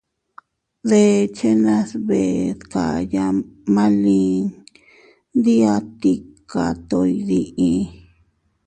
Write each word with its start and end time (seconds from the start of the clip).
Dechenas 0.89 1.89
bee 2.07 2.33
dkaya 2.59 3.25
ma 3.73 3.85
lin 4.03 4.39
ndi 5.37 5.55
a 5.73 5.75
tika 5.99 6.63
to 6.89 6.97
iydii. 7.15 7.79